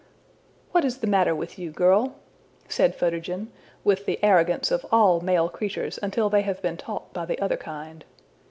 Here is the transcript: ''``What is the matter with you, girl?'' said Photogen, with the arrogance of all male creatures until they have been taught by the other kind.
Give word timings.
''``What 0.73 0.83
is 0.83 0.97
the 0.97 1.05
matter 1.05 1.35
with 1.35 1.59
you, 1.59 1.69
girl?'' 1.69 2.15
said 2.67 2.95
Photogen, 2.95 3.49
with 3.83 4.07
the 4.07 4.17
arrogance 4.23 4.71
of 4.71 4.83
all 4.91 5.21
male 5.21 5.47
creatures 5.47 5.99
until 6.01 6.27
they 6.27 6.41
have 6.41 6.59
been 6.59 6.75
taught 6.75 7.13
by 7.13 7.25
the 7.27 7.39
other 7.39 7.55
kind. 7.55 8.03